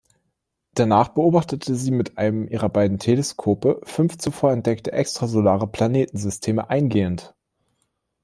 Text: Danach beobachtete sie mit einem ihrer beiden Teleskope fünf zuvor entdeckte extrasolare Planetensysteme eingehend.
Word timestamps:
Danach 0.73 1.09
beobachtete 1.09 1.75
sie 1.75 1.91
mit 1.91 2.17
einem 2.17 2.47
ihrer 2.47 2.69
beiden 2.69 2.97
Teleskope 2.97 3.81
fünf 3.83 4.17
zuvor 4.17 4.51
entdeckte 4.51 4.93
extrasolare 4.93 5.67
Planetensysteme 5.67 6.71
eingehend. 6.71 7.35